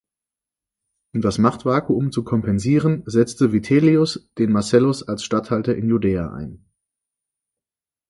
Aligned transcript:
Um 1.13 1.21
das 1.21 1.37
Machtvakuum 1.37 2.11
zu 2.11 2.23
kompensieren, 2.23 3.03
setzte 3.05 3.53
Vitellius 3.53 4.31
den 4.39 4.51
Marcellus 4.51 5.07
als 5.07 5.23
Statthalter 5.23 5.75
in 5.75 5.89
Judäa 5.89 6.33
ein. 6.33 6.65